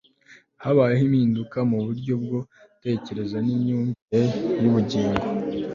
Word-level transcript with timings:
habayeho 0.63 1.01
impinduka 1.07 1.57
mu 1.69 1.77
buryo 1.85 2.13
bwo 2.23 2.39
gutekereza 2.71 3.37
n'imyumvire 3.45 4.21
y'ubugingo 4.61 5.23